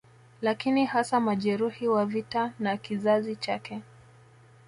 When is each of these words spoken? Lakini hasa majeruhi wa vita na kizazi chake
Lakini 0.41 0.85
hasa 0.85 1.19
majeruhi 1.19 1.87
wa 1.87 2.05
vita 2.05 2.53
na 2.59 2.77
kizazi 2.77 3.35
chake 3.35 3.81